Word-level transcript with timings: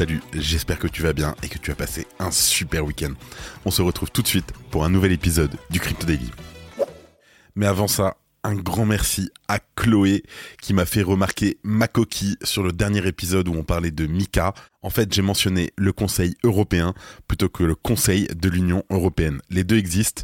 Salut, 0.00 0.22
j'espère 0.32 0.78
que 0.78 0.88
tu 0.88 1.02
vas 1.02 1.12
bien 1.12 1.36
et 1.42 1.48
que 1.48 1.58
tu 1.58 1.70
as 1.70 1.74
passé 1.74 2.06
un 2.18 2.30
super 2.30 2.86
week-end. 2.86 3.12
On 3.66 3.70
se 3.70 3.82
retrouve 3.82 4.10
tout 4.10 4.22
de 4.22 4.26
suite 4.26 4.50
pour 4.70 4.86
un 4.86 4.88
nouvel 4.88 5.12
épisode 5.12 5.54
du 5.68 5.78
Crypto 5.78 6.06
Daily. 6.06 6.30
Mais 7.54 7.66
avant 7.66 7.86
ça, 7.86 8.16
un 8.42 8.54
grand 8.54 8.86
merci 8.86 9.30
à 9.46 9.58
Chloé 9.76 10.22
qui 10.62 10.72
m'a 10.72 10.86
fait 10.86 11.02
remarquer 11.02 11.58
ma 11.64 11.86
coquille 11.86 12.38
sur 12.42 12.62
le 12.62 12.72
dernier 12.72 13.06
épisode 13.06 13.48
où 13.48 13.52
on 13.52 13.62
parlait 13.62 13.90
de 13.90 14.06
Mika. 14.06 14.54
En 14.80 14.88
fait, 14.88 15.12
j'ai 15.12 15.20
mentionné 15.20 15.70
le 15.76 15.92
Conseil 15.92 16.34
européen 16.44 16.94
plutôt 17.28 17.50
que 17.50 17.62
le 17.62 17.74
Conseil 17.74 18.26
de 18.28 18.48
l'Union 18.48 18.84
européenne. 18.88 19.42
Les 19.50 19.64
deux 19.64 19.76
existent, 19.76 20.22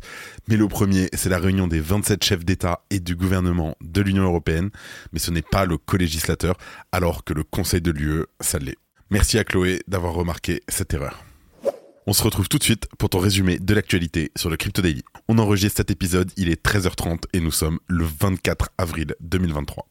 mais 0.49 0.57
le 0.57 0.69
premier, 0.69 1.11
c'est 1.13 1.29
la 1.29 1.39
réunion 1.39 1.69
des 1.69 1.81
27 1.81 2.25
chefs 2.25 2.47
d'État 2.47 2.81
et 2.89 2.99
du 2.99 3.15
gouvernement 3.15 3.77
de 3.83 4.01
l'Union 4.01 4.25
européenne, 4.25 4.71
mais 5.13 5.19
ce 5.19 5.31
n'est 5.31 5.43
pas 5.43 5.67
le 5.67 5.77
co-législateur, 5.77 6.57
alors 6.93 7.25
que 7.25 7.35
le 7.35 7.45
Conseil 7.45 7.83
de 7.83 7.91
l'UE, 7.91 8.25
ça 8.41 8.59
l'est. 8.59 8.79
Merci 9.11 9.39
à 9.39 9.45
Chloé 9.45 9.83
d'avoir 9.87 10.15
remarqué 10.15 10.63
cette 10.69 10.93
erreur. 10.93 11.25
On 12.09 12.13
se 12.13 12.25
retrouve 12.25 12.49
tout 12.49 12.59
de 12.59 12.65
suite 12.65 12.89
pour 12.99 13.09
ton 13.09 13.19
résumé 13.19 13.59
de 13.59 13.73
l'actualité 13.73 14.33
sur 14.37 14.51
le 14.51 14.57
Crypto 14.57 14.83
Daily. 14.83 15.05
On 15.29 15.39
enregistre 15.39 15.77
cet 15.77 15.93
épisode, 15.93 16.33
il 16.37 16.49
est 16.49 16.65
13h30 16.65 17.23
et 17.33 17.39
nous 17.39 17.53
sommes 17.53 17.79
le 17.87 18.05
24 18.05 18.71
avril 18.79 19.15
2023. 19.21 19.87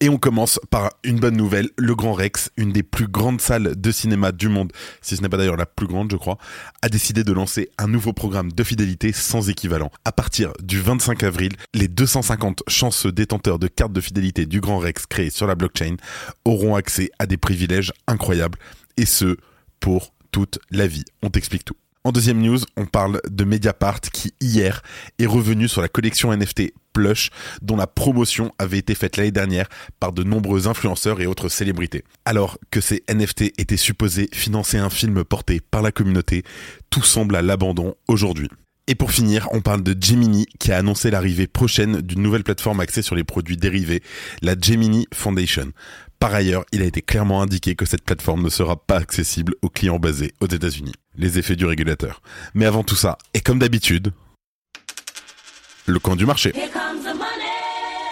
Et 0.00 0.10
on 0.10 0.18
commence 0.18 0.60
par 0.70 0.90
une 1.04 1.20
bonne 1.20 1.38
nouvelle, 1.38 1.70
le 1.78 1.94
Grand 1.94 2.12
Rex, 2.12 2.50
une 2.58 2.70
des 2.70 2.82
plus 2.82 3.08
grandes 3.08 3.40
salles 3.40 3.80
de 3.80 3.90
cinéma 3.90 4.30
du 4.30 4.50
monde, 4.50 4.70
si 5.00 5.16
ce 5.16 5.22
n'est 5.22 5.30
pas 5.30 5.38
d'ailleurs 5.38 5.56
la 5.56 5.64
plus 5.64 5.86
grande 5.86 6.10
je 6.10 6.16
crois, 6.16 6.36
a 6.82 6.90
décidé 6.90 7.24
de 7.24 7.32
lancer 7.32 7.70
un 7.78 7.88
nouveau 7.88 8.12
programme 8.12 8.52
de 8.52 8.62
fidélité 8.62 9.12
sans 9.12 9.48
équivalent. 9.48 9.90
À 10.04 10.12
partir 10.12 10.52
du 10.62 10.82
25 10.82 11.22
avril, 11.22 11.52
les 11.72 11.88
250 11.88 12.64
chanceux 12.68 13.10
détenteurs 13.10 13.58
de 13.58 13.68
cartes 13.68 13.94
de 13.94 14.02
fidélité 14.02 14.44
du 14.44 14.60
Grand 14.60 14.78
Rex 14.78 15.06
créées 15.06 15.30
sur 15.30 15.46
la 15.46 15.54
blockchain 15.54 15.96
auront 16.44 16.74
accès 16.74 17.10
à 17.18 17.24
des 17.24 17.38
privilèges 17.38 17.94
incroyables, 18.06 18.58
et 18.98 19.06
ce, 19.06 19.38
pour 19.80 20.12
toute 20.30 20.58
la 20.70 20.86
vie. 20.86 21.04
On 21.22 21.30
t'explique 21.30 21.64
tout. 21.64 21.76
En 22.06 22.12
deuxième 22.12 22.40
news, 22.40 22.60
on 22.76 22.86
parle 22.86 23.20
de 23.28 23.42
Mediapart 23.42 24.00
qui 24.00 24.32
hier 24.40 24.82
est 25.18 25.26
revenu 25.26 25.66
sur 25.66 25.82
la 25.82 25.88
collection 25.88 26.32
NFT 26.32 26.72
Plush 26.96 27.28
dont 27.60 27.76
la 27.76 27.86
promotion 27.86 28.52
avait 28.58 28.78
été 28.78 28.94
faite 28.94 29.18
l'année 29.18 29.30
dernière 29.30 29.68
par 30.00 30.12
de 30.12 30.22
nombreux 30.22 30.66
influenceurs 30.66 31.20
et 31.20 31.26
autres 31.26 31.50
célébrités. 31.50 32.04
Alors 32.24 32.56
que 32.70 32.80
ces 32.80 33.04
NFT 33.12 33.52
étaient 33.58 33.76
supposés 33.76 34.30
financer 34.32 34.78
un 34.78 34.88
film 34.88 35.22
porté 35.22 35.60
par 35.60 35.82
la 35.82 35.92
communauté, 35.92 36.42
tout 36.88 37.02
semble 37.02 37.36
à 37.36 37.42
l'abandon 37.42 37.96
aujourd'hui. 38.08 38.48
Et 38.86 38.94
pour 38.94 39.12
finir, 39.12 39.46
on 39.52 39.60
parle 39.60 39.82
de 39.82 39.94
Gemini 40.00 40.46
qui 40.58 40.72
a 40.72 40.78
annoncé 40.78 41.10
l'arrivée 41.10 41.46
prochaine 41.46 42.00
d'une 42.00 42.22
nouvelle 42.22 42.44
plateforme 42.44 42.80
axée 42.80 43.02
sur 43.02 43.14
les 43.14 43.24
produits 43.24 43.58
dérivés, 43.58 44.02
la 44.40 44.54
Gemini 44.58 45.06
Foundation. 45.12 45.72
Par 46.18 46.32
ailleurs, 46.32 46.64
il 46.72 46.80
a 46.80 46.86
été 46.86 47.02
clairement 47.02 47.42
indiqué 47.42 47.74
que 47.74 47.84
cette 47.84 48.04
plateforme 48.04 48.42
ne 48.42 48.48
sera 48.48 48.76
pas 48.76 48.96
accessible 48.96 49.54
aux 49.60 49.68
clients 49.68 49.98
basés 49.98 50.32
aux 50.40 50.46
États-Unis. 50.46 50.94
Les 51.18 51.38
effets 51.38 51.56
du 51.56 51.66
régulateur. 51.66 52.22
Mais 52.54 52.64
avant 52.64 52.84
tout 52.84 52.96
ça, 52.96 53.18
et 53.34 53.40
comme 53.40 53.58
d'habitude, 53.58 54.12
le 55.86 55.98
camp 55.98 56.16
du 56.16 56.26
marché. 56.26 56.52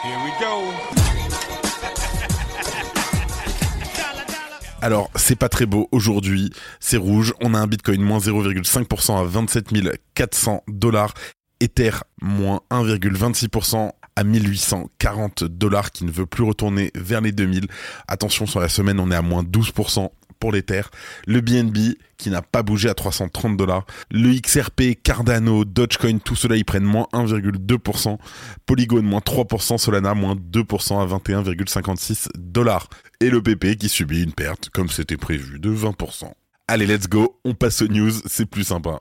Alors, 4.82 5.10
c'est 5.14 5.36
pas 5.36 5.48
très 5.48 5.64
beau 5.64 5.88
aujourd'hui, 5.92 6.52
c'est 6.78 6.98
rouge, 6.98 7.32
on 7.40 7.54
a 7.54 7.58
un 7.58 7.66
Bitcoin 7.66 8.02
moins 8.02 8.18
0,5% 8.18 9.18
à 9.18 9.24
27 9.24 9.68
400 10.14 10.62
dollars, 10.68 11.14
Ether 11.60 11.92
moins 12.20 12.60
1,26% 12.70 13.92
à 14.16 14.24
1840 14.24 15.44
dollars 15.44 15.90
qui 15.90 16.04
ne 16.04 16.10
veut 16.10 16.26
plus 16.26 16.44
retourner 16.44 16.90
vers 16.94 17.22
les 17.22 17.32
2000. 17.32 17.66
Attention, 18.06 18.46
sur 18.46 18.60
la 18.60 18.68
semaine, 18.68 19.00
on 19.00 19.10
est 19.10 19.16
à 19.16 19.22
moins 19.22 19.42
12% 19.42 20.10
pour 20.44 20.52
l'Ether. 20.52 20.82
Le 21.26 21.40
BNB 21.40 21.96
qui 22.18 22.28
n'a 22.28 22.42
pas 22.42 22.62
bougé 22.62 22.90
à 22.90 22.94
330 22.94 23.56
dollars. 23.56 23.86
Le 24.10 24.38
XRP, 24.38 25.02
Cardano, 25.02 25.64
Dogecoin, 25.64 26.18
tout 26.18 26.36
cela 26.36 26.56
ils 26.56 26.66
prennent 26.66 26.84
moins 26.84 27.06
1,2%. 27.14 28.18
Polygon 28.66 29.00
moins 29.00 29.20
3%, 29.20 29.78
Solana 29.78 30.12
moins 30.12 30.34
2% 30.34 31.00
à 31.00 31.06
21,56 31.06 32.26
dollars. 32.36 32.90
Et 33.20 33.30
le 33.30 33.40
PP 33.40 33.78
qui 33.78 33.88
subit 33.88 34.22
une 34.22 34.34
perte, 34.34 34.68
comme 34.68 34.90
c'était 34.90 35.16
prévu, 35.16 35.58
de 35.58 35.74
20%. 35.74 36.30
Allez, 36.68 36.86
let's 36.86 37.08
go, 37.08 37.40
on 37.46 37.54
passe 37.54 37.80
aux 37.80 37.88
news, 37.88 38.12
c'est 38.26 38.44
plus 38.44 38.64
sympa. 38.64 39.00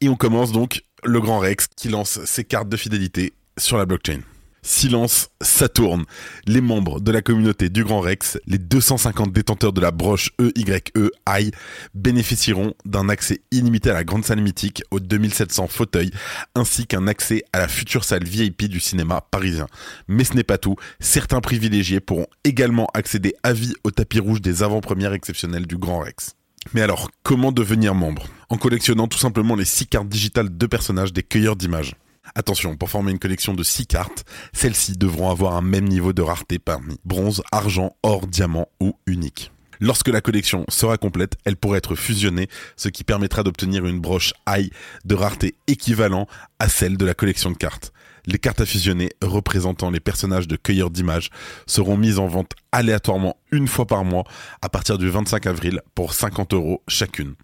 Et 0.00 0.08
on 0.08 0.14
commence 0.14 0.52
donc 0.52 0.84
le 1.02 1.20
Grand 1.20 1.40
Rex 1.40 1.66
qui 1.76 1.88
lance 1.88 2.24
ses 2.24 2.44
cartes 2.44 2.68
de 2.68 2.76
fidélité 2.76 3.32
sur 3.58 3.78
la 3.78 3.84
blockchain. 3.84 4.20
Silence, 4.66 5.28
ça 5.42 5.68
tourne. 5.68 6.06
Les 6.46 6.62
membres 6.62 6.98
de 6.98 7.12
la 7.12 7.20
communauté 7.20 7.68
du 7.68 7.84
Grand 7.84 8.00
Rex, 8.00 8.38
les 8.46 8.56
250 8.56 9.30
détenteurs 9.30 9.74
de 9.74 9.80
la 9.82 9.90
broche 9.90 10.30
E 10.40 10.52
EYE 10.56 11.50
bénéficieront 11.92 12.72
d'un 12.86 13.10
accès 13.10 13.42
illimité 13.50 13.90
à 13.90 13.92
la 13.92 14.04
grande 14.04 14.24
salle 14.24 14.40
mythique 14.40 14.82
aux 14.90 15.00
2700 15.00 15.68
fauteuils, 15.68 16.12
ainsi 16.54 16.86
qu'un 16.86 17.06
accès 17.06 17.44
à 17.52 17.58
la 17.58 17.68
future 17.68 18.04
salle 18.04 18.24
VIP 18.24 18.64
du 18.64 18.80
cinéma 18.80 19.20
parisien. 19.30 19.66
Mais 20.08 20.24
ce 20.24 20.32
n'est 20.32 20.44
pas 20.44 20.56
tout, 20.56 20.76
certains 20.98 21.42
privilégiés 21.42 22.00
pourront 22.00 22.26
également 22.42 22.88
accéder 22.94 23.34
à 23.42 23.52
vie 23.52 23.74
au 23.84 23.90
tapis 23.90 24.18
rouge 24.18 24.40
des 24.40 24.62
avant-premières 24.62 25.12
exceptionnelles 25.12 25.66
du 25.66 25.76
Grand 25.76 25.98
Rex. 25.98 26.36
Mais 26.72 26.80
alors, 26.80 27.10
comment 27.22 27.52
devenir 27.52 27.94
membre? 27.94 28.28
En 28.48 28.56
collectionnant 28.56 29.08
tout 29.08 29.18
simplement 29.18 29.56
les 29.56 29.66
6 29.66 29.88
cartes 29.88 30.08
digitales 30.08 30.56
de 30.56 30.66
personnages 30.66 31.12
des 31.12 31.22
cueilleurs 31.22 31.56
d'images. 31.56 31.96
Attention, 32.36 32.76
pour 32.76 32.90
former 32.90 33.12
une 33.12 33.20
collection 33.20 33.54
de 33.54 33.62
6 33.62 33.86
cartes, 33.86 34.24
celles-ci 34.52 34.96
devront 34.96 35.30
avoir 35.30 35.54
un 35.54 35.62
même 35.62 35.84
niveau 35.84 36.12
de 36.12 36.20
rareté 36.20 36.58
parmi 36.58 36.98
bronze, 37.04 37.42
argent, 37.52 37.96
or, 38.02 38.26
diamant 38.26 38.66
ou 38.80 38.98
unique. 39.06 39.53
Lorsque 39.80 40.08
la 40.08 40.20
collection 40.20 40.64
sera 40.68 40.96
complète, 40.96 41.36
elle 41.44 41.56
pourra 41.56 41.76
être 41.76 41.94
fusionnée, 41.94 42.48
ce 42.76 42.88
qui 42.88 43.04
permettra 43.04 43.42
d'obtenir 43.42 43.86
une 43.86 44.00
broche 44.00 44.32
high 44.48 44.70
de 45.04 45.14
rareté 45.14 45.54
équivalent 45.66 46.26
à 46.58 46.68
celle 46.68 46.96
de 46.96 47.04
la 47.04 47.14
collection 47.14 47.50
de 47.50 47.56
cartes. 47.56 47.92
Les 48.26 48.38
cartes 48.38 48.60
à 48.60 48.66
fusionner 48.66 49.10
représentant 49.22 49.90
les 49.90 50.00
personnages 50.00 50.48
de 50.48 50.56
cueilleurs 50.56 50.90
d'images 50.90 51.28
seront 51.66 51.96
mises 51.96 52.18
en 52.18 52.26
vente 52.26 52.52
aléatoirement 52.72 53.36
une 53.52 53.68
fois 53.68 53.86
par 53.86 54.04
mois 54.04 54.24
à 54.62 54.70
partir 54.70 54.96
du 54.96 55.10
25 55.10 55.46
avril 55.46 55.82
pour 55.94 56.14
50 56.14 56.54
euros 56.54 56.82
chacune. 56.88 57.34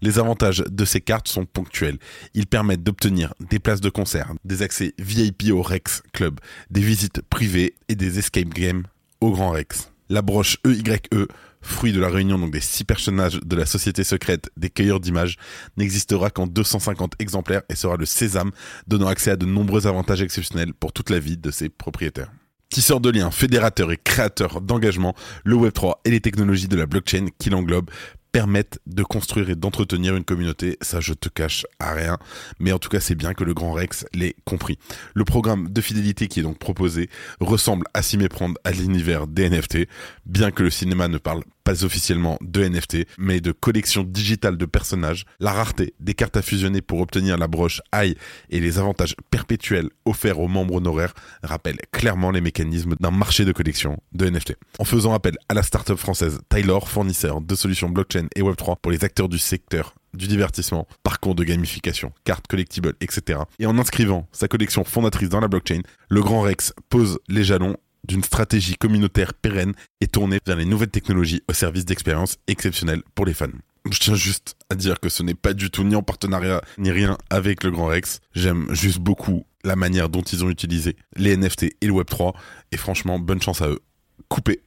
Les 0.00 0.20
avantages 0.20 0.62
de 0.68 0.84
ces 0.84 1.00
cartes 1.00 1.26
sont 1.26 1.44
ponctuels. 1.44 1.98
Ils 2.34 2.46
permettent 2.46 2.84
d'obtenir 2.84 3.34
des 3.40 3.58
places 3.58 3.80
de 3.80 3.90
concert, 3.90 4.32
des 4.44 4.62
accès 4.62 4.94
VIP 4.98 5.50
au 5.50 5.62
Rex 5.62 6.02
Club, 6.12 6.38
des 6.70 6.82
visites 6.82 7.20
privées 7.22 7.74
et 7.88 7.96
des 7.96 8.20
escape 8.20 8.48
games 8.50 8.84
au 9.20 9.32
Grand 9.32 9.50
Rex. 9.50 9.90
La 10.08 10.22
broche 10.22 10.56
EYE, 10.64 11.26
fruit 11.60 11.92
de 11.92 12.00
la 12.00 12.08
réunion 12.08 12.38
donc 12.38 12.52
des 12.52 12.60
six 12.60 12.84
personnages 12.84 13.40
de 13.40 13.56
la 13.56 13.66
société 13.66 14.04
secrète 14.04 14.50
des 14.56 14.70
cueilleurs 14.70 15.00
d'images, 15.00 15.36
n'existera 15.76 16.30
qu'en 16.30 16.46
250 16.46 17.14
exemplaires 17.18 17.62
et 17.68 17.74
sera 17.74 17.96
le 17.96 18.06
sésame, 18.06 18.50
donnant 18.86 19.08
accès 19.08 19.30
à 19.30 19.36
de 19.36 19.46
nombreux 19.46 19.86
avantages 19.86 20.22
exceptionnels 20.22 20.74
pour 20.74 20.92
toute 20.92 21.10
la 21.10 21.18
vie 21.18 21.36
de 21.36 21.50
ses 21.50 21.68
propriétaires. 21.68 22.30
Tisseur 22.70 23.00
de 23.00 23.08
liens, 23.08 23.30
fédérateur 23.30 23.90
et 23.92 23.96
créateur 23.96 24.60
d'engagement, 24.60 25.14
le 25.44 25.56
Web3 25.56 25.94
et 26.04 26.10
les 26.10 26.20
technologies 26.20 26.68
de 26.68 26.76
la 26.76 26.84
blockchain 26.84 27.26
qui 27.38 27.48
l'englobent 27.48 27.90
permettent 28.32 28.78
de 28.86 29.02
construire 29.02 29.50
et 29.50 29.54
d'entretenir 29.54 30.16
une 30.16 30.24
communauté, 30.24 30.76
ça 30.80 31.00
je 31.00 31.14
te 31.14 31.28
cache 31.28 31.66
à 31.78 31.92
rien, 31.92 32.18
mais 32.58 32.72
en 32.72 32.78
tout 32.78 32.88
cas 32.88 33.00
c'est 33.00 33.14
bien 33.14 33.34
que 33.34 33.44
le 33.44 33.54
Grand 33.54 33.72
Rex 33.72 34.06
l'ait 34.14 34.36
compris. 34.44 34.78
Le 35.14 35.24
programme 35.24 35.68
de 35.68 35.80
fidélité 35.80 36.28
qui 36.28 36.40
est 36.40 36.42
donc 36.42 36.58
proposé 36.58 37.08
ressemble 37.40 37.86
à 37.94 38.02
s'y 38.02 38.18
méprendre 38.18 38.58
à 38.64 38.70
l'univers 38.70 39.26
des 39.26 39.48
NFT, 39.48 39.88
bien 40.26 40.50
que 40.50 40.62
le 40.62 40.70
cinéma 40.70 41.08
ne 41.08 41.18
parle 41.18 41.42
pas 41.68 41.84
officiellement 41.84 42.38
de 42.40 42.66
NFT, 42.66 43.06
mais 43.18 43.42
de 43.42 43.52
collection 43.52 44.02
digitale 44.02 44.56
de 44.56 44.64
personnages, 44.64 45.26
la 45.38 45.52
rareté 45.52 45.92
des 46.00 46.14
cartes 46.14 46.38
à 46.38 46.40
fusionner 46.40 46.80
pour 46.80 46.98
obtenir 46.98 47.36
la 47.36 47.46
broche 47.46 47.82
AI 47.92 48.16
et 48.48 48.58
les 48.58 48.78
avantages 48.78 49.14
perpétuels 49.30 49.90
offerts 50.06 50.40
aux 50.40 50.48
membres 50.48 50.76
honoraires 50.76 51.12
rappellent 51.42 51.80
clairement 51.92 52.30
les 52.30 52.40
mécanismes 52.40 52.94
d'un 53.00 53.10
marché 53.10 53.44
de 53.44 53.52
collection 53.52 53.98
de 54.12 54.30
NFT. 54.30 54.56
En 54.78 54.84
faisant 54.84 55.12
appel 55.12 55.36
à 55.50 55.52
la 55.52 55.62
start-up 55.62 55.98
française 55.98 56.40
Taylor, 56.48 56.88
fournisseur 56.88 57.42
de 57.42 57.54
solutions 57.54 57.90
blockchain 57.90 58.28
et 58.34 58.40
Web3 58.40 58.76
pour 58.80 58.90
les 58.90 59.04
acteurs 59.04 59.28
du 59.28 59.38
secteur 59.38 59.94
du 60.14 60.26
divertissement, 60.26 60.88
parcours 61.02 61.34
de 61.34 61.44
gamification, 61.44 62.12
cartes 62.24 62.46
collectibles, 62.46 62.94
etc. 63.02 63.40
Et 63.58 63.66
en 63.66 63.78
inscrivant 63.78 64.26
sa 64.32 64.48
collection 64.48 64.84
fondatrice 64.84 65.28
dans 65.28 65.40
la 65.40 65.48
blockchain, 65.48 65.82
le 66.08 66.22
Grand 66.22 66.40
Rex 66.40 66.72
pose 66.88 67.18
les 67.28 67.44
jalons 67.44 67.76
d'une 68.04 68.24
stratégie 68.24 68.76
communautaire 68.76 69.34
pérenne 69.34 69.74
et 70.00 70.06
tournée 70.06 70.38
vers 70.46 70.56
les 70.56 70.64
nouvelles 70.64 70.90
technologies 70.90 71.42
au 71.48 71.52
service 71.52 71.84
d'expériences 71.84 72.36
exceptionnelles 72.46 73.02
pour 73.14 73.26
les 73.26 73.34
fans. 73.34 73.48
Je 73.90 73.98
tiens 73.98 74.14
juste 74.14 74.56
à 74.70 74.74
dire 74.74 75.00
que 75.00 75.08
ce 75.08 75.22
n'est 75.22 75.34
pas 75.34 75.54
du 75.54 75.70
tout 75.70 75.84
ni 75.84 75.94
en 75.94 76.02
partenariat 76.02 76.62
ni 76.76 76.90
rien 76.90 77.16
avec 77.30 77.64
le 77.64 77.70
Grand 77.70 77.86
Rex. 77.86 78.20
J'aime 78.34 78.66
juste 78.74 78.98
beaucoup 78.98 79.46
la 79.64 79.76
manière 79.76 80.08
dont 80.08 80.22
ils 80.22 80.44
ont 80.44 80.50
utilisé 80.50 80.96
les 81.16 81.36
NFT 81.36 81.64
et 81.80 81.86
le 81.86 81.92
Web3. 81.92 82.34
Et 82.72 82.76
franchement, 82.76 83.18
bonne 83.18 83.40
chance 83.40 83.62
à 83.62 83.68
eux. 83.68 83.80
Coupé. 84.28 84.60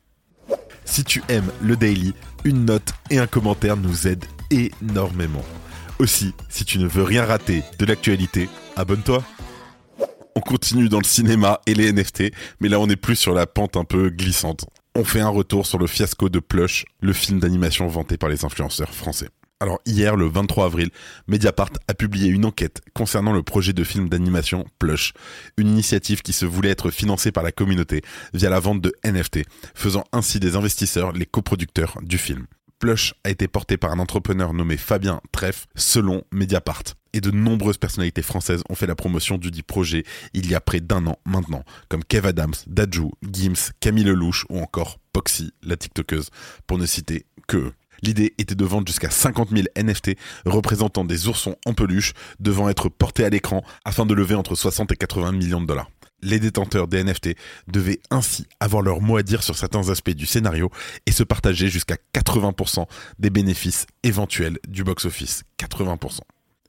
Si 0.85 1.03
tu 1.03 1.21
aimes 1.29 1.51
le 1.61 1.75
daily, 1.75 2.13
une 2.43 2.65
note 2.65 2.93
et 3.09 3.19
un 3.19 3.27
commentaire 3.27 3.77
nous 3.77 4.07
aident 4.07 4.25
énormément. 4.49 5.45
Aussi, 5.99 6.33
si 6.49 6.65
tu 6.65 6.79
ne 6.79 6.87
veux 6.87 7.03
rien 7.03 7.25
rater 7.25 7.63
de 7.77 7.85
l'actualité, 7.85 8.49
abonne-toi. 8.75 9.23
On 10.35 10.39
continue 10.39 10.87
dans 10.87 10.99
le 10.99 11.05
cinéma 11.05 11.59
et 11.65 11.73
les 11.73 11.91
NFT, 11.91 12.31
mais 12.59 12.69
là 12.69 12.79
on 12.79 12.89
est 12.89 12.95
plus 12.95 13.15
sur 13.15 13.33
la 13.33 13.45
pente 13.47 13.75
un 13.75 13.83
peu 13.83 14.09
glissante. 14.09 14.65
On 14.95 15.03
fait 15.03 15.19
un 15.19 15.29
retour 15.29 15.65
sur 15.65 15.77
le 15.77 15.87
fiasco 15.87 16.29
de 16.29 16.39
Plush, 16.39 16.85
le 17.01 17.13
film 17.13 17.39
d'animation 17.39 17.87
vanté 17.87 18.17
par 18.17 18.29
les 18.29 18.45
influenceurs 18.45 18.93
français. 18.93 19.29
Alors 19.61 19.79
hier, 19.85 20.15
le 20.15 20.27
23 20.27 20.65
avril, 20.65 20.89
Mediapart 21.27 21.69
a 21.87 21.93
publié 21.93 22.29
une 22.29 22.45
enquête 22.45 22.81
concernant 22.95 23.31
le 23.31 23.43
projet 23.43 23.73
de 23.73 23.83
film 23.83 24.09
d'animation 24.09 24.65
Plush, 24.79 25.13
une 25.55 25.67
initiative 25.67 26.23
qui 26.23 26.33
se 26.33 26.47
voulait 26.47 26.71
être 26.71 26.89
financée 26.89 27.31
par 27.31 27.43
la 27.43 27.51
communauté 27.51 28.01
via 28.33 28.49
la 28.49 28.59
vente 28.59 28.81
de 28.81 28.91
NFT, 29.05 29.41
faisant 29.75 30.03
ainsi 30.13 30.39
des 30.39 30.55
investisseurs 30.55 31.11
les 31.11 31.27
coproducteurs 31.27 31.99
du 32.01 32.17
film. 32.17 32.47
Plush 32.81 33.13
a 33.23 33.29
été 33.29 33.47
porté 33.47 33.77
par 33.77 33.91
un 33.91 33.99
entrepreneur 33.99 34.55
nommé 34.55 34.75
Fabien 34.75 35.21
Treff, 35.31 35.67
selon 35.75 36.23
Mediapart. 36.31 36.81
Et 37.13 37.21
de 37.21 37.29
nombreuses 37.29 37.77
personnalités 37.77 38.23
françaises 38.23 38.63
ont 38.69 38.75
fait 38.75 38.87
la 38.87 38.95
promotion 38.95 39.37
du 39.37 39.51
dit 39.51 39.61
projet 39.61 40.03
il 40.33 40.49
y 40.49 40.55
a 40.55 40.61
près 40.61 40.79
d'un 40.79 41.05
an 41.05 41.19
maintenant, 41.23 41.63
comme 41.89 42.03
Kev 42.03 42.27
Adams, 42.27 42.55
Dajou, 42.65 43.11
Gims, 43.21 43.69
Camille 43.81 44.05
Lelouch 44.05 44.45
ou 44.49 44.59
encore 44.59 44.97
Poxy, 45.13 45.53
la 45.61 45.77
TikTokeuse, 45.77 46.29
pour 46.65 46.79
ne 46.79 46.87
citer 46.87 47.27
que. 47.47 47.71
L'idée 48.01 48.33
était 48.39 48.55
de 48.55 48.65
vendre 48.65 48.87
jusqu'à 48.87 49.11
50 49.11 49.49
000 49.51 49.65
NFT 49.77 50.17
représentant 50.47 51.05
des 51.05 51.27
oursons 51.27 51.57
en 51.67 51.75
peluche 51.75 52.13
devant 52.39 52.67
être 52.67 52.89
portés 52.89 53.25
à 53.25 53.29
l'écran 53.29 53.63
afin 53.85 54.07
de 54.07 54.15
lever 54.15 54.33
entre 54.33 54.55
60 54.55 54.91
et 54.91 54.95
80 54.95 55.33
millions 55.33 55.61
de 55.61 55.67
dollars. 55.67 55.91
Les 56.21 56.39
détenteurs 56.39 56.87
des 56.87 57.03
NFT 57.03 57.35
devaient 57.67 57.99
ainsi 58.09 58.45
avoir 58.59 58.81
leur 58.81 59.01
mot 59.01 59.17
à 59.17 59.23
dire 59.23 59.43
sur 59.43 59.57
certains 59.57 59.89
aspects 59.89 60.11
du 60.11 60.25
scénario 60.25 60.69
et 61.05 61.11
se 61.11 61.23
partager 61.23 61.69
jusqu'à 61.69 61.97
80% 62.13 62.85
des 63.19 63.29
bénéfices 63.29 63.87
éventuels 64.03 64.59
du 64.67 64.83
box-office. 64.83 65.43
80%. 65.59 66.19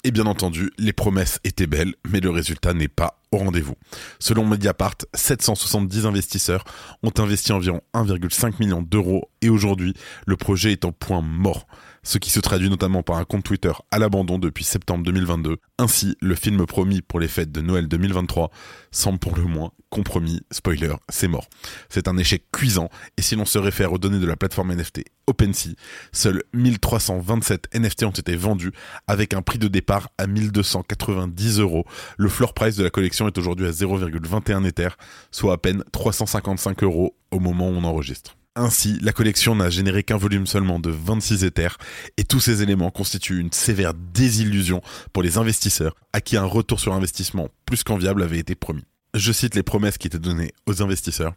Et 0.04 0.10
bien 0.10 0.26
entendu, 0.26 0.72
les 0.78 0.92
promesses 0.92 1.38
étaient 1.44 1.68
belles, 1.68 1.94
mais 2.08 2.18
le 2.18 2.30
résultat 2.30 2.74
n'est 2.74 2.88
pas 2.88 3.20
au 3.30 3.38
rendez-vous. 3.38 3.74
Selon 4.18 4.44
Mediapart, 4.44 4.96
770 5.14 6.06
investisseurs 6.06 6.64
ont 7.04 7.12
investi 7.18 7.52
environ 7.52 7.82
1,5 7.94 8.58
million 8.58 8.82
d'euros 8.82 9.30
et 9.42 9.48
aujourd'hui, 9.48 9.94
le 10.26 10.36
projet 10.36 10.72
est 10.72 10.84
en 10.84 10.90
point 10.90 11.22
mort 11.22 11.68
ce 12.04 12.18
qui 12.18 12.30
se 12.30 12.40
traduit 12.40 12.68
notamment 12.68 13.02
par 13.02 13.16
un 13.16 13.24
compte 13.24 13.44
Twitter 13.44 13.72
à 13.90 13.98
l'abandon 13.98 14.38
depuis 14.38 14.64
septembre 14.64 15.04
2022. 15.04 15.58
Ainsi, 15.78 16.16
le 16.20 16.34
film 16.34 16.66
promis 16.66 17.00
pour 17.00 17.20
les 17.20 17.28
fêtes 17.28 17.52
de 17.52 17.60
Noël 17.60 17.86
2023 17.86 18.50
semble 18.90 19.18
pour 19.18 19.36
le 19.36 19.44
moins 19.44 19.70
compromis. 19.88 20.40
Spoiler, 20.50 20.94
c'est 21.08 21.28
mort. 21.28 21.46
C'est 21.88 22.08
un 22.08 22.16
échec 22.16 22.44
cuisant 22.50 22.88
et 23.16 23.22
si 23.22 23.36
l'on 23.36 23.44
se 23.44 23.58
réfère 23.58 23.92
aux 23.92 23.98
données 23.98 24.18
de 24.18 24.26
la 24.26 24.36
plateforme 24.36 24.74
NFT 24.74 25.04
OpenSea, 25.28 25.76
seuls 26.10 26.42
1327 26.54 27.68
NFT 27.74 28.02
ont 28.04 28.10
été 28.10 28.34
vendus 28.34 28.72
avec 29.06 29.34
un 29.34 29.42
prix 29.42 29.58
de 29.58 29.68
départ 29.68 30.08
à 30.18 30.26
1290 30.26 31.60
euros. 31.60 31.84
Le 32.18 32.28
floor 32.28 32.52
price 32.54 32.76
de 32.76 32.82
la 32.82 32.90
collection 32.90 33.28
est 33.28 33.38
aujourd'hui 33.38 33.66
à 33.66 33.70
0,21 33.70 34.64
Ether, 34.66 34.88
soit 35.30 35.54
à 35.54 35.58
peine 35.58 35.84
355 35.92 36.82
euros 36.82 37.16
au 37.30 37.38
moment 37.38 37.68
où 37.68 37.74
on 37.74 37.84
enregistre. 37.84 38.36
Ainsi, 38.54 38.98
la 39.00 39.12
collection 39.12 39.54
n'a 39.54 39.70
généré 39.70 40.02
qu'un 40.02 40.18
volume 40.18 40.46
seulement 40.46 40.78
de 40.78 40.90
26 40.90 41.44
éthers, 41.44 41.78
et 42.18 42.24
tous 42.24 42.38
ces 42.38 42.62
éléments 42.62 42.90
constituent 42.90 43.40
une 43.40 43.50
sévère 43.50 43.94
désillusion 43.94 44.82
pour 45.14 45.22
les 45.22 45.38
investisseurs, 45.38 45.94
à 46.12 46.20
qui 46.20 46.36
un 46.36 46.44
retour 46.44 46.78
sur 46.78 46.92
investissement 46.92 47.48
plus 47.64 47.82
qu'enviable 47.82 48.22
avait 48.22 48.38
été 48.38 48.54
promis. 48.54 48.84
Je 49.14 49.32
cite 49.32 49.54
les 49.54 49.62
promesses 49.62 49.96
qui 49.96 50.06
étaient 50.06 50.18
données 50.18 50.52
aux 50.66 50.82
investisseurs. 50.82 51.32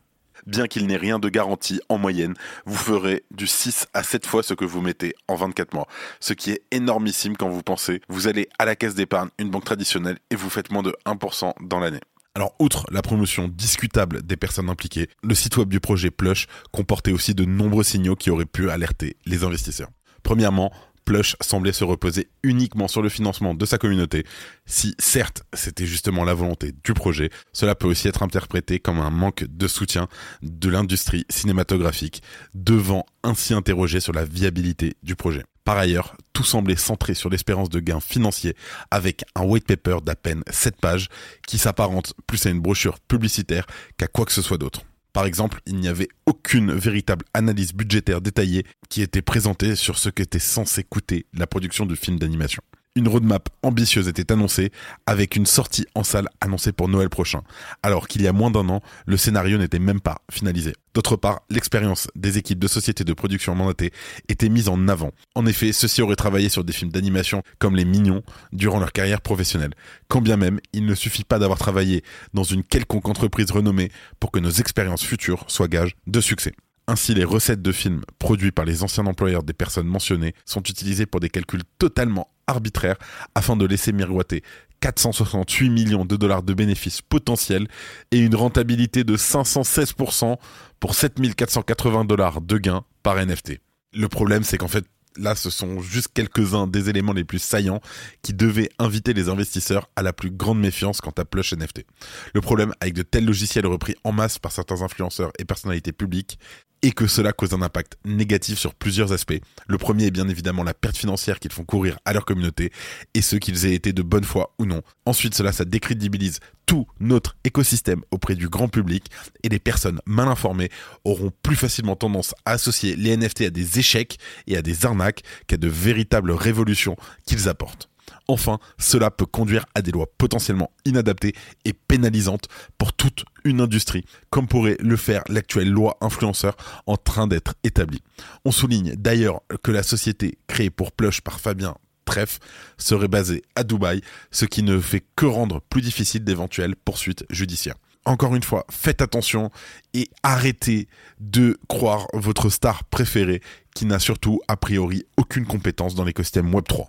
Bien 0.45 0.67
qu'il 0.67 0.87
n'ait 0.87 0.97
rien 0.97 1.17
de 1.17 1.29
garanti 1.29 1.79
en 1.87 1.97
moyenne, 1.97 2.33
vous 2.65 2.75
ferez 2.75 3.23
du 3.31 3.47
6 3.47 3.87
à 3.93 4.03
7 4.03 4.25
fois 4.25 4.43
ce 4.43 4.53
que 4.53 4.65
vous 4.65 4.81
mettez 4.81 5.15
en 5.29 5.35
24 5.35 5.73
mois. 5.73 5.87
Ce 6.19 6.33
qui 6.33 6.51
est 6.51 6.63
énormissime 6.71 7.37
quand 7.37 7.47
vous 7.47 7.63
pensez, 7.63 8.01
vous 8.09 8.27
allez 8.27 8.49
à 8.59 8.65
la 8.65 8.75
caisse 8.75 8.93
d'épargne, 8.93 9.29
une 9.39 9.49
banque 9.49 9.63
traditionnelle, 9.63 10.17
et 10.31 10.35
vous 10.35 10.49
faites 10.49 10.69
moins 10.69 10.83
de 10.83 10.93
1% 11.05 11.53
dans 11.61 11.79
l'année. 11.79 12.01
Alors, 12.37 12.53
outre 12.59 12.85
la 12.91 13.01
promotion 13.01 13.47
discutable 13.47 14.21
des 14.21 14.35
personnes 14.35 14.69
impliquées, 14.69 15.07
le 15.23 15.33
site 15.33 15.55
web 15.55 15.69
du 15.69 15.79
projet 15.79 16.11
Plush 16.11 16.47
comportait 16.73 17.13
aussi 17.13 17.33
de 17.33 17.45
nombreux 17.45 17.83
signaux 17.83 18.17
qui 18.17 18.29
auraient 18.29 18.45
pu 18.45 18.69
alerter 18.69 19.15
les 19.25 19.45
investisseurs. 19.45 19.87
Premièrement, 20.21 20.69
Plush 21.05 21.35
semblait 21.39 21.71
se 21.71 21.83
reposer 21.83 22.29
uniquement 22.43 22.87
sur 22.87 23.01
le 23.01 23.09
financement 23.09 23.53
de 23.53 23.65
sa 23.65 23.77
communauté. 23.77 24.25
Si 24.65 24.95
certes 24.99 25.43
c'était 25.53 25.85
justement 25.85 26.25
la 26.25 26.33
volonté 26.33 26.73
du 26.83 26.93
projet, 26.93 27.29
cela 27.53 27.75
peut 27.75 27.87
aussi 27.87 28.07
être 28.07 28.23
interprété 28.23 28.79
comme 28.79 28.99
un 28.99 29.11
manque 29.11 29.45
de 29.47 29.67
soutien 29.67 30.07
de 30.41 30.69
l'industrie 30.69 31.25
cinématographique, 31.29 32.23
devant 32.53 33.05
ainsi 33.23 33.53
interroger 33.53 33.99
sur 33.99 34.13
la 34.13 34.25
viabilité 34.25 34.95
du 35.03 35.15
projet. 35.15 35.43
Par 35.63 35.77
ailleurs, 35.77 36.15
tout 36.33 36.43
semblait 36.43 36.75
centré 36.75 37.15
sur 37.15 37.29
l'espérance 37.29 37.69
de 37.69 37.79
gains 37.79 37.99
financiers 37.99 38.55
avec 38.91 39.23
un 39.35 39.43
white 39.43 39.65
paper 39.65 39.97
d'à 40.03 40.15
peine 40.15 40.43
7 40.49 40.79
pages 40.79 41.09
qui 41.47 41.57
s'apparente 41.57 42.13
plus 42.27 42.45
à 42.45 42.49
une 42.49 42.59
brochure 42.59 42.99
publicitaire 42.99 43.65
qu'à 43.97 44.07
quoi 44.07 44.25
que 44.25 44.31
ce 44.31 44.43
soit 44.43 44.59
d'autre. 44.59 44.83
Par 45.15 45.25
exemple, 45.25 45.61
il 45.65 45.77
n'y 45.77 45.87
avait 45.87 46.09
aucune 46.25 46.73
véritable 46.73 47.23
analyse 47.33 47.73
budgétaire 47.73 48.19
détaillée 48.19 48.65
qui 48.89 49.01
était 49.01 49.21
présentée 49.21 49.77
sur 49.77 49.97
ce 49.97 50.09
qu'était 50.09 50.39
censé 50.39 50.83
coûter 50.83 51.25
la 51.33 51.47
production 51.47 51.85
de 51.85 51.95
films 51.95 52.19
d'animation. 52.19 52.61
Une 52.97 53.09
roadmap 53.09 53.49
ambitieuse 53.61 54.07
était 54.07 54.31
annoncée 54.31 54.71
avec 55.05 55.35
une 55.35 55.45
sortie 55.45 55.85
en 55.95 56.05
salle 56.05 56.29
annoncée 56.39 56.71
pour 56.71 56.87
Noël 56.87 57.09
prochain, 57.09 57.41
alors 57.83 58.07
qu'il 58.07 58.21
y 58.21 58.27
a 58.27 58.31
moins 58.31 58.51
d'un 58.51 58.69
an, 58.69 58.81
le 59.05 59.17
scénario 59.17 59.57
n'était 59.57 59.79
même 59.79 59.99
pas 59.99 60.19
finalisé. 60.31 60.71
D'autre 60.93 61.17
part, 61.17 61.41
l'expérience 61.49 62.07
des 62.15 62.37
équipes 62.37 62.57
de 62.59 62.69
sociétés 62.69 63.03
de 63.03 63.11
production 63.11 63.53
mandatées 63.53 63.91
était 64.29 64.47
mise 64.47 64.69
en 64.69 64.87
avant. 64.87 65.11
En 65.35 65.45
effet, 65.45 65.73
ceux-ci 65.73 66.01
auraient 66.01 66.15
travaillé 66.15 66.47
sur 66.47 66.63
des 66.63 66.71
films 66.71 66.91
d'animation 66.91 67.43
comme 67.59 67.75
Les 67.75 67.83
Mignons 67.83 68.23
durant 68.53 68.79
leur 68.79 68.93
carrière 68.93 69.19
professionnelle. 69.19 69.73
Quand 70.07 70.21
bien 70.21 70.37
même, 70.37 70.61
il 70.71 70.85
ne 70.85 70.95
suffit 70.95 71.25
pas 71.25 71.37
d'avoir 71.37 71.59
travaillé 71.59 72.01
dans 72.33 72.43
une 72.43 72.63
quelconque 72.63 73.09
entreprise 73.09 73.51
renommée 73.51 73.91
pour 74.21 74.31
que 74.31 74.39
nos 74.39 74.51
expériences 74.51 75.03
futures 75.03 75.43
soient 75.49 75.67
gages 75.67 75.97
de 76.07 76.21
succès. 76.21 76.53
Ainsi, 76.87 77.15
les 77.15 77.23
recettes 77.23 77.61
de 77.61 77.71
films 77.71 78.03
produits 78.19 78.51
par 78.51 78.65
les 78.65 78.83
anciens 78.83 79.07
employeurs 79.07 79.43
des 79.43 79.53
personnes 79.53 79.87
mentionnées 79.87 80.35
sont 80.45 80.61
utilisées 80.61 81.05
pour 81.05 81.19
des 81.19 81.29
calculs 81.29 81.63
totalement 81.79 82.29
arbitraires 82.47 82.97
afin 83.33 83.55
de 83.55 83.65
laisser 83.65 83.91
miroiter 83.91 84.43
468 84.81 85.69
millions 85.69 86.05
de 86.05 86.15
dollars 86.15 86.43
de 86.43 86.53
bénéfices 86.53 87.01
potentiels 87.01 87.67
et 88.11 88.19
une 88.19 88.35
rentabilité 88.35 89.03
de 89.03 89.17
516% 89.17 90.37
pour 90.79 90.93
7480 90.93 92.05
dollars 92.05 92.41
de 92.41 92.57
gains 92.57 92.83
par 93.01 93.17
NFT. 93.17 93.59
Le 93.93 94.07
problème, 94.07 94.43
c'est 94.43 94.59
qu'en 94.59 94.67
fait, 94.67 94.85
là, 95.17 95.33
ce 95.33 95.49
sont 95.49 95.81
juste 95.81 96.09
quelques-uns 96.13 96.67
des 96.67 96.89
éléments 96.89 97.13
les 97.13 97.23
plus 97.23 97.39
saillants 97.39 97.81
qui 98.21 98.33
devaient 98.33 98.69
inviter 98.77 99.13
les 99.13 99.29
investisseurs 99.29 99.89
à 99.95 100.03
la 100.03 100.13
plus 100.13 100.29
grande 100.29 100.59
méfiance 100.59 101.01
quant 101.01 101.13
à 101.17 101.25
Plush 101.25 101.53
NFT. 101.53 101.85
Le 102.33 102.41
problème 102.41 102.73
avec 102.79 102.93
de 102.93 103.01
tels 103.01 103.25
logiciels 103.25 103.65
repris 103.65 103.95
en 104.03 104.11
masse 104.11 104.37
par 104.37 104.51
certains 104.51 104.81
influenceurs 104.81 105.31
et 105.39 105.45
personnalités 105.45 105.93
publiques, 105.93 106.37
et 106.85 106.91
que 106.91 107.07
cela 107.07 107.33
cause 107.33 107.51
un 107.53 107.63
impact 107.63 107.97
négatif 108.05 108.59
sur 108.59 108.75
plusieurs 108.75 109.11
aspects. 109.11 109.41
Le 109.67 109.77
premier 109.79 110.05
est 110.05 110.11
bien 110.11 110.29
évidemment 110.29 110.63
la 110.63 110.75
perte 110.75 110.95
financière 110.95 111.39
qu'ils 111.39 111.51
font 111.51 111.63
courir 111.63 111.97
à 112.05 112.13
leur 112.13 112.25
communauté 112.25 112.71
et 113.15 113.23
ce 113.23 113.37
qu'ils 113.37 113.65
aient 113.65 113.73
été 113.73 113.91
de 113.91 114.03
bonne 114.03 114.23
foi 114.23 114.53
ou 114.59 114.67
non. 114.67 114.83
Ensuite, 115.07 115.33
cela, 115.33 115.51
décrédibilise 115.65 116.41
tout 116.67 116.85
notre 116.99 117.37
écosystème 117.43 118.03
auprès 118.11 118.35
du 118.35 118.49
grand 118.49 118.67
public 118.67 119.07
et 119.41 119.49
les 119.49 119.57
personnes 119.57 119.99
mal 120.05 120.27
informées 120.27 120.69
auront 121.05 121.31
plus 121.41 121.55
facilement 121.55 121.95
tendance 121.95 122.35
à 122.45 122.51
associer 122.51 122.95
les 122.95 123.17
NFT 123.17 123.41
à 123.41 123.49
des 123.49 123.79
échecs 123.79 124.19
et 124.45 124.55
à 124.55 124.61
des 124.61 124.85
arnaques 124.85 125.23
qu'à 125.47 125.57
de 125.57 125.67
véritables 125.67 126.31
révolutions 126.33 126.97
qu'ils 127.25 127.49
apportent. 127.49 127.89
Enfin, 128.27 128.59
cela 128.77 129.11
peut 129.11 129.25
conduire 129.25 129.65
à 129.75 129.81
des 129.81 129.91
lois 129.91 130.07
potentiellement 130.17 130.71
inadaptées 130.85 131.33
et 131.63 131.73
pénalisantes 131.73 132.47
pour 132.77 132.93
toute 132.93 133.25
une 133.43 133.61
industrie, 133.61 134.05
comme 134.29 134.47
pourrait 134.47 134.77
le 134.79 134.97
faire 134.97 135.23
l'actuelle 135.29 135.69
loi 135.69 135.97
influenceur 136.01 136.55
en 136.87 136.97
train 136.97 137.27
d'être 137.27 137.53
établie. 137.63 138.01
On 138.43 138.51
souligne 138.51 138.95
d'ailleurs 138.95 139.41
que 139.63 139.71
la 139.71 139.83
société 139.83 140.37
créée 140.47 140.69
pour 140.71 140.91
Plush 140.91 141.21
par 141.21 141.39
Fabien 141.39 141.75
Treff 142.05 142.39
serait 142.77 143.07
basée 143.07 143.43
à 143.55 143.63
Dubaï, 143.63 144.01
ce 144.31 144.45
qui 144.45 144.63
ne 144.63 144.79
fait 144.79 145.03
que 145.15 145.25
rendre 145.25 145.61
plus 145.69 145.81
difficile 145.81 146.23
d'éventuelles 146.23 146.75
poursuites 146.75 147.25
judiciaires 147.29 147.75
encore 148.05 148.35
une 148.35 148.43
fois, 148.43 148.65
faites 148.69 149.01
attention 149.01 149.49
et 149.93 150.09
arrêtez 150.23 150.87
de 151.19 151.57
croire 151.67 152.07
votre 152.13 152.49
star 152.49 152.83
préférée 152.85 153.41
qui 153.73 153.85
n'a 153.85 153.99
surtout 153.99 154.39
a 154.47 154.55
priori 154.55 155.05
aucune 155.17 155.45
compétence 155.45 155.95
dans 155.95 156.03
l'écosystème 156.03 156.51
Web3. 156.51 156.85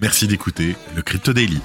Merci 0.00 0.28
d'écouter 0.28 0.76
le 0.94 1.02
Crypto 1.02 1.32
Daily. 1.32 1.60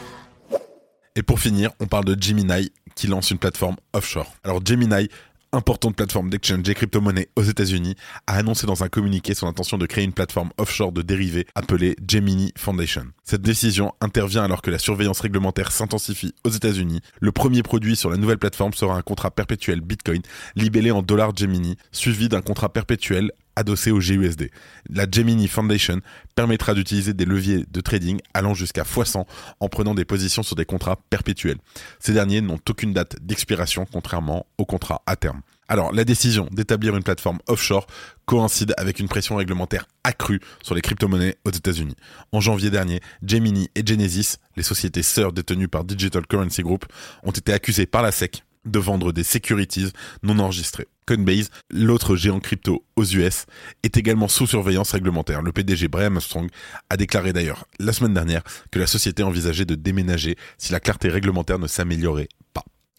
Et 1.15 1.21
pour 1.21 1.39
finir, 1.39 1.69
on 1.79 1.85
parle 1.85 2.05
de 2.05 2.19
Gemini 2.19 2.71
qui 2.95 3.05
lance 3.05 3.29
une 3.29 3.37
plateforme 3.37 3.75
offshore. 3.93 4.33
Alors 4.43 4.65
Gemini 4.65 5.07
importante 5.53 5.95
plateforme 5.95 6.29
d'exchange 6.29 6.67
et 6.67 6.73
crypto-monnaie 6.73 7.29
aux 7.35 7.43
États-Unis, 7.43 7.95
a 8.27 8.37
annoncé 8.37 8.65
dans 8.65 8.83
un 8.83 8.89
communiqué 8.89 9.33
son 9.33 9.47
intention 9.47 9.77
de 9.77 9.85
créer 9.85 10.03
une 10.03 10.13
plateforme 10.13 10.49
offshore 10.57 10.91
de 10.91 11.01
dérivés 11.01 11.45
appelée 11.55 11.95
Gemini 12.09 12.51
Foundation. 12.57 13.05
Cette 13.23 13.41
décision 13.41 13.93
intervient 14.01 14.43
alors 14.43 14.61
que 14.61 14.71
la 14.71 14.79
surveillance 14.79 15.21
réglementaire 15.21 15.71
s'intensifie 15.71 16.33
aux 16.43 16.49
États-Unis. 16.49 17.01
Le 17.19 17.31
premier 17.31 17.63
produit 17.63 17.95
sur 17.95 18.09
la 18.09 18.17
nouvelle 18.17 18.39
plateforme 18.39 18.73
sera 18.73 18.95
un 18.95 19.01
contrat 19.01 19.31
perpétuel 19.31 19.81
Bitcoin 19.81 20.21
libellé 20.55 20.91
en 20.91 21.01
dollars 21.01 21.35
Gemini, 21.35 21.77
suivi 21.91 22.29
d'un 22.29 22.41
contrat 22.41 22.73
perpétuel 22.73 23.31
adossé 23.55 23.91
au 23.91 23.99
GUSD. 23.99 24.49
La 24.89 25.05
Gemini 25.09 25.47
Foundation 25.47 26.01
permettra 26.35 26.73
d'utiliser 26.73 27.13
des 27.13 27.25
leviers 27.25 27.65
de 27.69 27.81
trading 27.81 28.19
allant 28.33 28.53
jusqu'à 28.53 28.83
x100 28.83 29.25
en 29.59 29.69
prenant 29.69 29.93
des 29.93 30.05
positions 30.05 30.43
sur 30.43 30.55
des 30.55 30.65
contrats 30.65 30.99
perpétuels. 31.09 31.57
Ces 31.99 32.13
derniers 32.13 32.41
n'ont 32.41 32.59
aucune 32.69 32.93
date 32.93 33.15
d'expiration 33.21 33.85
contrairement 33.91 34.45
aux 34.57 34.65
contrats 34.65 35.01
à 35.05 35.15
terme. 35.15 35.41
Alors, 35.69 35.93
la 35.93 36.03
décision 36.03 36.47
d'établir 36.51 36.95
une 36.95 37.03
plateforme 37.03 37.39
offshore 37.47 37.87
coïncide 38.25 38.73
avec 38.77 38.99
une 38.99 39.07
pression 39.07 39.37
réglementaire 39.37 39.87
accrue 40.03 40.39
sur 40.61 40.75
les 40.75 40.81
crypto-monnaies 40.81 41.37
aux 41.45 41.51
États-Unis. 41.51 41.95
En 42.31 42.41
janvier 42.41 42.69
dernier, 42.69 42.99
Gemini 43.25 43.69
et 43.73 43.85
Genesis, 43.85 44.37
les 44.57 44.63
sociétés 44.63 45.03
sœurs 45.03 45.31
détenues 45.31 45.69
par 45.69 45.83
Digital 45.83 46.27
Currency 46.27 46.63
Group, 46.63 46.85
ont 47.23 47.31
été 47.31 47.53
accusées 47.53 47.85
par 47.85 48.01
la 48.01 48.11
SEC 48.11 48.43
de 48.65 48.79
vendre 48.79 49.11
des 49.11 49.23
securities 49.23 49.91
non 50.23 50.39
enregistrées. 50.39 50.87
Coinbase, 51.05 51.49
l'autre 51.69 52.15
géant 52.15 52.39
crypto 52.39 52.85
aux 52.95 53.03
US, 53.03 53.45
est 53.83 53.97
également 53.97 54.27
sous 54.27 54.47
surveillance 54.47 54.91
réglementaire. 54.91 55.41
Le 55.41 55.51
PDG 55.51 55.87
Brian 55.87 56.15
Armstrong 56.15 56.49
a 56.89 56.97
déclaré 56.97 57.33
d'ailleurs 57.33 57.65
la 57.79 57.93
semaine 57.93 58.13
dernière 58.13 58.43
que 58.71 58.79
la 58.79 58.87
société 58.87 59.23
envisageait 59.23 59.65
de 59.65 59.75
déménager 59.75 60.37
si 60.57 60.71
la 60.71 60.79
clarté 60.79 61.09
réglementaire 61.09 61.59
ne 61.59 61.67
s'améliorait. 61.67 62.29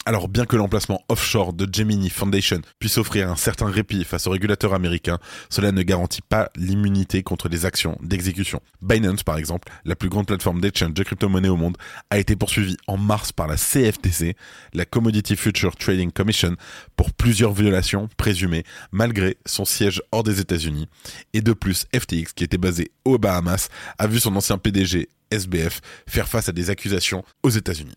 Alors 0.06 0.28
bien 0.28 0.44
que 0.44 0.56
l'emplacement 0.56 1.02
offshore 1.08 1.54
de 1.54 1.66
Gemini 1.72 2.10
Foundation 2.10 2.60
puisse 2.78 2.98
offrir 2.98 3.30
un 3.30 3.36
certain 3.36 3.70
répit 3.70 4.04
face 4.04 4.26
aux 4.26 4.30
régulateurs 4.30 4.74
américains, 4.74 5.18
cela 5.48 5.72
ne 5.72 5.82
garantit 5.82 6.20
pas 6.20 6.50
l'immunité 6.56 7.22
contre 7.22 7.48
les 7.48 7.64
actions 7.64 7.96
d'exécution. 8.02 8.60
Binance 8.82 9.22
par 9.22 9.38
exemple, 9.38 9.72
la 9.86 9.96
plus 9.96 10.10
grande 10.10 10.26
plateforme 10.26 10.60
d'exchange 10.60 10.92
de 10.92 11.02
crypto-monnaies 11.02 11.48
au 11.48 11.56
monde, 11.56 11.78
a 12.10 12.18
été 12.18 12.36
poursuivie 12.36 12.76
en 12.86 12.98
mars 12.98 13.32
par 13.32 13.46
la 13.46 13.56
CFTC, 13.56 14.36
la 14.74 14.84
Commodity 14.84 15.36
Future 15.36 15.74
Trading 15.74 16.12
Commission, 16.12 16.54
pour 16.96 17.14
plusieurs 17.14 17.54
violations 17.54 18.10
présumées 18.18 18.64
malgré 18.92 19.38
son 19.46 19.64
siège 19.64 20.02
hors 20.12 20.22
des 20.22 20.38
États-Unis. 20.38 20.86
Et 21.32 21.40
de 21.40 21.54
plus, 21.54 21.86
FTX, 21.94 22.34
qui 22.34 22.44
était 22.44 22.58
basé 22.58 22.90
aux 23.06 23.16
Bahamas, 23.16 23.68
a 23.98 24.06
vu 24.06 24.20
son 24.20 24.36
ancien 24.36 24.58
PDG 24.58 25.08
SBF 25.30 25.80
faire 26.06 26.28
face 26.28 26.50
à 26.50 26.52
des 26.52 26.68
accusations 26.68 27.24
aux 27.42 27.50
États-Unis. 27.50 27.96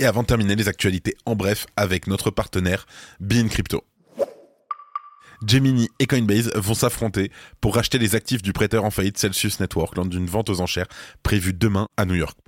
Et 0.00 0.06
avant 0.06 0.22
de 0.22 0.26
terminer 0.26 0.56
les 0.56 0.66
actualités 0.66 1.14
en 1.26 1.36
bref 1.36 1.66
avec 1.76 2.06
notre 2.06 2.30
partenaire 2.30 2.86
Bean 3.20 3.48
Crypto. 3.48 3.84
Gemini 5.46 5.90
et 5.98 6.06
Coinbase 6.06 6.50
vont 6.54 6.72
s'affronter 6.72 7.30
pour 7.60 7.74
racheter 7.74 7.98
les 7.98 8.14
actifs 8.14 8.40
du 8.40 8.54
prêteur 8.54 8.86
en 8.86 8.90
faillite 8.90 9.18
Celsius 9.18 9.60
Network 9.60 9.94
lors 9.96 10.06
d'une 10.06 10.24
vente 10.24 10.48
aux 10.48 10.62
enchères 10.62 10.88
prévue 11.22 11.52
demain 11.52 11.86
à 11.98 12.06
New 12.06 12.14
York. 12.14 12.38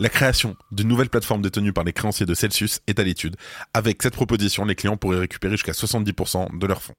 La 0.00 0.08
création 0.08 0.56
d'une 0.72 0.88
nouvelle 0.88 1.10
plateforme 1.10 1.42
détenue 1.42 1.72
par 1.72 1.84
les 1.84 1.92
créanciers 1.92 2.26
de 2.26 2.34
Celsius 2.34 2.80
est 2.88 2.98
à 2.98 3.04
l'étude. 3.04 3.36
Avec 3.72 4.02
cette 4.02 4.14
proposition, 4.14 4.64
les 4.64 4.74
clients 4.74 4.96
pourraient 4.96 5.20
récupérer 5.20 5.52
jusqu'à 5.52 5.72
70% 5.72 6.58
de 6.58 6.66
leurs 6.66 6.82
fonds 6.82 6.94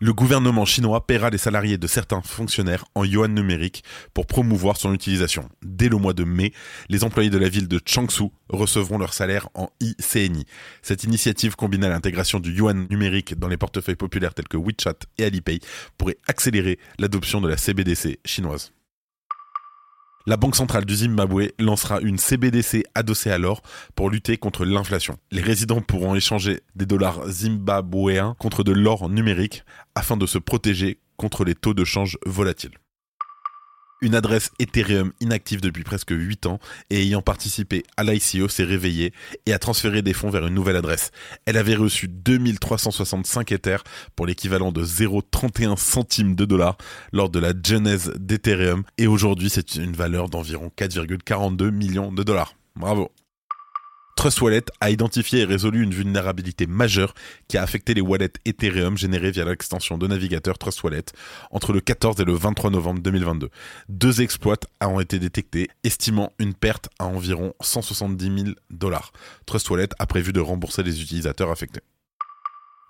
le 0.00 0.14
gouvernement 0.14 0.64
chinois 0.64 1.06
paiera 1.06 1.28
les 1.28 1.38
salariés 1.38 1.76
de 1.76 1.86
certains 1.86 2.22
fonctionnaires 2.22 2.86
en 2.94 3.04
yuan 3.04 3.32
numérique 3.34 3.84
pour 4.14 4.26
promouvoir 4.26 4.78
son 4.78 4.94
utilisation. 4.94 5.48
Dès 5.62 5.90
le 5.90 5.98
mois 5.98 6.14
de 6.14 6.24
mai, 6.24 6.52
les 6.88 7.04
employés 7.04 7.28
de 7.28 7.36
la 7.36 7.50
ville 7.50 7.68
de 7.68 7.78
Changshu 7.84 8.30
recevront 8.48 8.96
leur 8.96 9.12
salaire 9.12 9.50
en 9.54 9.68
ICNI. 9.80 10.46
Cette 10.80 11.04
initiative 11.04 11.54
combinée 11.54 11.86
à 11.86 11.90
l'intégration 11.90 12.40
du 12.40 12.52
yuan 12.52 12.86
numérique 12.88 13.38
dans 13.38 13.48
les 13.48 13.58
portefeuilles 13.58 13.94
populaires 13.94 14.32
tels 14.32 14.48
que 14.48 14.56
WeChat 14.56 14.98
et 15.18 15.24
Alipay 15.24 15.60
pourrait 15.98 16.18
accélérer 16.26 16.78
l'adoption 16.98 17.42
de 17.42 17.48
la 17.48 17.58
CBDC 17.58 18.20
chinoise. 18.24 18.72
La 20.26 20.36
Banque 20.36 20.56
centrale 20.56 20.84
du 20.84 20.94
Zimbabwe 20.94 21.48
lancera 21.58 22.00
une 22.00 22.18
CBDC 22.18 22.84
adossée 22.94 23.30
à 23.30 23.38
l'or 23.38 23.62
pour 23.94 24.10
lutter 24.10 24.36
contre 24.36 24.66
l'inflation. 24.66 25.16
Les 25.30 25.40
résidents 25.40 25.80
pourront 25.80 26.14
échanger 26.14 26.60
des 26.74 26.84
dollars 26.84 27.26
zimbabwéens 27.26 28.36
contre 28.38 28.62
de 28.62 28.72
l'or 28.72 29.08
numérique 29.08 29.64
afin 29.94 30.18
de 30.18 30.26
se 30.26 30.36
protéger 30.36 30.98
contre 31.16 31.44
les 31.44 31.54
taux 31.54 31.72
de 31.72 31.84
change 31.84 32.18
volatiles. 32.26 32.76
Une 34.02 34.14
adresse 34.14 34.50
Ethereum 34.58 35.12
inactive 35.20 35.60
depuis 35.60 35.84
presque 35.84 36.12
8 36.12 36.46
ans 36.46 36.58
et 36.88 37.02
ayant 37.02 37.20
participé 37.20 37.82
à 37.98 38.02
l'ICO 38.02 38.48
s'est 38.48 38.64
réveillée 38.64 39.12
et 39.44 39.52
a 39.52 39.58
transféré 39.58 40.00
des 40.00 40.14
fonds 40.14 40.30
vers 40.30 40.46
une 40.46 40.54
nouvelle 40.54 40.76
adresse. 40.76 41.10
Elle 41.44 41.58
avait 41.58 41.74
reçu 41.74 42.08
2365 42.08 43.52
Ethers 43.52 43.84
pour 44.16 44.26
l'équivalent 44.26 44.72
de 44.72 44.82
0,31 44.82 45.76
centimes 45.76 46.34
de 46.34 46.46
dollars 46.46 46.78
lors 47.12 47.28
de 47.28 47.38
la 47.38 47.52
genèse 47.62 48.10
d'Ethereum 48.18 48.84
et 48.96 49.06
aujourd'hui 49.06 49.50
c'est 49.50 49.74
une 49.74 49.92
valeur 49.92 50.30
d'environ 50.30 50.70
4,42 50.78 51.70
millions 51.70 52.10
de 52.10 52.22
dollars. 52.22 52.54
Bravo 52.76 53.12
Trust 54.20 54.42
Wallet 54.42 54.66
a 54.82 54.90
identifié 54.90 55.40
et 55.40 55.44
résolu 55.46 55.82
une 55.82 55.94
vulnérabilité 55.94 56.66
majeure 56.66 57.14
qui 57.48 57.56
a 57.56 57.62
affecté 57.62 57.94
les 57.94 58.02
wallets 58.02 58.34
Ethereum 58.44 58.98
générés 58.98 59.30
via 59.30 59.46
l'extension 59.46 59.96
de 59.96 60.06
navigateur 60.06 60.58
Trust 60.58 60.82
Wallet 60.82 61.06
entre 61.50 61.72
le 61.72 61.80
14 61.80 62.20
et 62.20 62.26
le 62.26 62.34
23 62.34 62.68
novembre 62.68 63.00
2022. 63.00 63.48
Deux 63.88 64.20
exploits 64.20 64.58
ont 64.82 65.00
été 65.00 65.18
détectés, 65.18 65.68
estimant 65.84 66.34
une 66.38 66.52
perte 66.52 66.90
à 66.98 67.06
environ 67.06 67.54
170 67.62 68.44
000 68.44 68.56
dollars. 68.68 69.12
Trust 69.46 69.70
Wallet 69.70 69.88
a 69.98 70.04
prévu 70.04 70.34
de 70.34 70.40
rembourser 70.40 70.82
les 70.82 71.00
utilisateurs 71.00 71.50
affectés. 71.50 71.80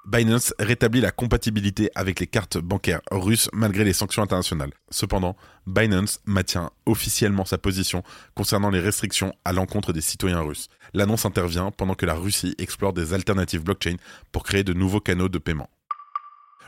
Binance 0.06 0.54
rétablit 0.58 1.00
la 1.00 1.10
compatibilité 1.10 1.90
avec 1.94 2.20
les 2.20 2.26
cartes 2.26 2.58
bancaires 2.58 3.02
russes 3.10 3.50
malgré 3.52 3.84
les 3.84 3.92
sanctions 3.92 4.22
internationales. 4.22 4.72
Cependant, 4.90 5.36
Binance 5.66 6.20
maintient 6.24 6.70
officiellement 6.86 7.44
sa 7.44 7.58
position 7.58 8.02
concernant 8.34 8.70
les 8.70 8.80
restrictions 8.80 9.34
à 9.44 9.52
l'encontre 9.52 9.92
des 9.92 10.00
citoyens 10.00 10.40
russes. 10.40 10.68
L'annonce 10.94 11.26
intervient 11.26 11.70
pendant 11.70 11.94
que 11.94 12.06
la 12.06 12.14
Russie 12.14 12.54
explore 12.58 12.94
des 12.94 13.12
alternatives 13.12 13.62
blockchain 13.62 13.96
pour 14.32 14.42
créer 14.42 14.64
de 14.64 14.72
nouveaux 14.72 15.00
canaux 15.00 15.28
de 15.28 15.38
paiement. 15.38 15.68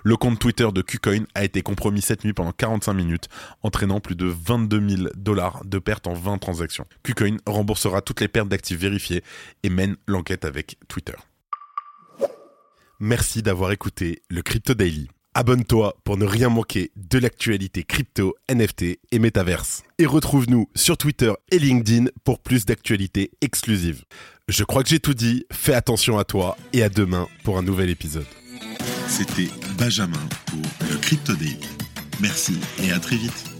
Le 0.04 0.16
compte 0.16 0.38
Twitter 0.38 0.68
de 0.72 0.82
KuCoin 0.82 1.24
a 1.34 1.44
été 1.44 1.62
compromis 1.62 2.02
cette 2.02 2.24
nuit 2.24 2.32
pendant 2.32 2.52
45 2.52 2.92
minutes, 2.92 3.28
entraînant 3.62 4.00
plus 4.00 4.16
de 4.16 4.26
22 4.26 4.88
000 4.88 5.08
dollars 5.14 5.64
de 5.64 5.78
pertes 5.78 6.06
en 6.06 6.14
20 6.14 6.38
transactions. 6.38 6.86
KuCoin 7.02 7.36
remboursera 7.46 8.02
toutes 8.02 8.20
les 8.20 8.28
pertes 8.28 8.48
d'actifs 8.48 8.78
vérifiés 8.78 9.22
et 9.62 9.70
mène 9.70 9.96
l'enquête 10.06 10.44
avec 10.44 10.76
Twitter. 10.88 11.14
Merci 13.04 13.42
d'avoir 13.42 13.72
écouté 13.72 14.22
le 14.30 14.42
Crypto 14.42 14.74
Daily. 14.74 15.08
Abonne-toi 15.34 15.96
pour 16.04 16.16
ne 16.16 16.24
rien 16.24 16.48
manquer 16.48 16.92
de 16.94 17.18
l'actualité 17.18 17.82
crypto, 17.82 18.36
NFT 18.48 19.00
et 19.10 19.18
métaverse. 19.18 19.82
Et 19.98 20.06
retrouve-nous 20.06 20.70
sur 20.76 20.96
Twitter 20.96 21.32
et 21.50 21.58
LinkedIn 21.58 22.10
pour 22.22 22.38
plus 22.38 22.64
d'actualités 22.64 23.32
exclusives. 23.40 24.04
Je 24.46 24.62
crois 24.62 24.84
que 24.84 24.88
j'ai 24.88 25.00
tout 25.00 25.14
dit, 25.14 25.46
fais 25.50 25.74
attention 25.74 26.16
à 26.16 26.22
toi 26.22 26.56
et 26.72 26.84
à 26.84 26.88
demain 26.88 27.26
pour 27.42 27.58
un 27.58 27.62
nouvel 27.62 27.90
épisode. 27.90 28.28
C'était 29.08 29.50
Benjamin 29.76 30.28
pour 30.46 30.62
le 30.88 30.96
Crypto 30.98 31.34
Daily. 31.34 31.58
Merci 32.20 32.56
et 32.84 32.92
à 32.92 33.00
très 33.00 33.16
vite. 33.16 33.51